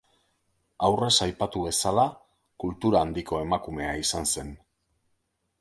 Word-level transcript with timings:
Aurrez 0.87 1.11
aipatu 1.25 1.61
bezala, 1.67 2.07
kultura 2.65 3.05
handiko 3.07 3.45
emakumea 3.45 3.95
izan 4.07 4.29
zen. 4.35 4.55